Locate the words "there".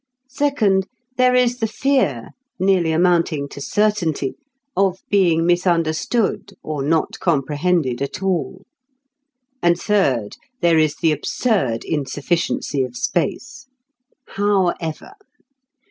1.17-1.35, 10.59-10.79